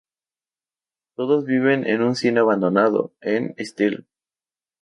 [1.15, 4.03] Todos viven en un cine abandonado, el Stella.